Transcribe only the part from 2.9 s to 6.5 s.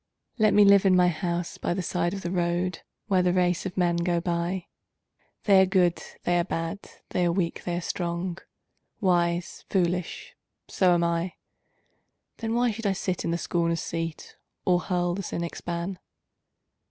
Where the race of men go by They are good, they are